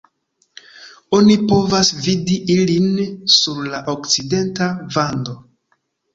[1.17, 2.89] Oni povas vidi ilin
[3.35, 5.39] sur la okcidenta vando.